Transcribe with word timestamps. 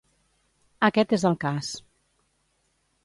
Aquest 0.87 1.13
és 1.17 1.25
el 1.31 1.37
cas. 1.45 1.69